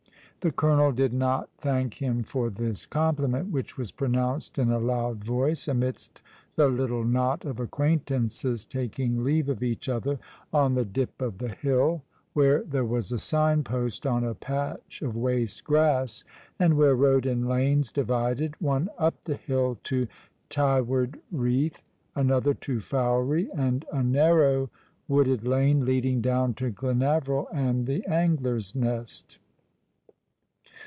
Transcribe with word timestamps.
The 0.43 0.51
colonel 0.51 0.91
did 0.91 1.13
not 1.13 1.49
thank 1.59 2.01
him 2.01 2.23
for 2.23 2.49
this 2.49 2.87
compliment, 2.87 3.51
which 3.51 3.77
was 3.77 3.91
pronounced 3.91 4.57
in 4.57 4.71
a 4.71 4.79
loud 4.79 5.23
voice, 5.23 5.67
amidst 5.67 6.23
the 6.55 6.67
little 6.67 7.03
knot 7.03 7.45
of 7.45 7.59
acquaintances 7.59 8.65
taking 8.65 9.23
leave 9.23 9.49
of 9.49 9.61
each 9.61 9.87
other 9.87 10.17
on 10.51 10.73
the 10.73 10.83
dip 10.83 11.21
of 11.21 11.37
the 11.37 11.45
^^ 11.45 11.47
Lies 11.49 11.57
Nothing 11.57 11.69
buried 11.69 11.77
long 11.77 11.93
ago?'' 11.93 12.03
115 12.33 12.49
hill, 12.57 12.57
where 12.57 12.63
there 12.71 12.83
was 12.91 13.11
a 13.11 13.17
sign 13.19 13.63
post 13.63 14.07
on 14.07 14.23
a 14.23 14.33
patch 14.33 15.03
of 15.03 15.15
waste 15.15 15.63
grass, 15.63 16.23
and 16.57 16.73
w^hcroroad 16.73 17.27
and 17.27 17.47
lanes 17.47 17.91
divided, 17.91 18.55
one 18.59 18.89
np 18.99 19.13
the 19.25 19.35
hill 19.35 19.77
to 19.83 20.07
Tyward 20.49 21.19
rcath, 21.31 21.83
another 22.15 22.55
to 22.55 22.79
Fowey, 22.79 23.47
and 23.55 23.85
a 23.93 24.01
narrow 24.01 24.71
wooded 25.07 25.45
lane 25.47 25.85
leading 25.85 26.19
down 26.19 26.55
to 26.55 26.71
Glenaveril 26.71 27.45
and 27.53 27.85
the 27.85 28.03
Angler's 28.07 28.73
Nest. 28.73 29.37